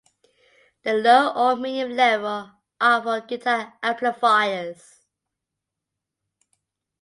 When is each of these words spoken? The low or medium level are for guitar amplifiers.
The 0.81 0.95
low 0.95 1.31
or 1.35 1.55
medium 1.57 1.91
level 1.95 2.53
are 2.79 3.03
for 3.03 3.21
guitar 3.21 3.77
amplifiers. 3.83 5.05